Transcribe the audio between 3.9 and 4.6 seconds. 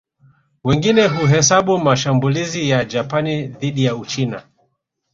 Uchina